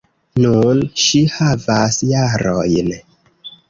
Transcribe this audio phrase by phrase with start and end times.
[0.45, 2.95] Nun ŝi havas jarojn.